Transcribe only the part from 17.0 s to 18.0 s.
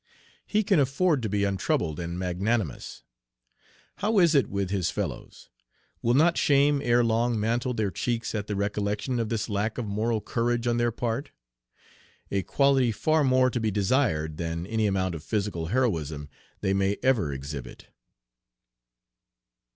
ever exhibit."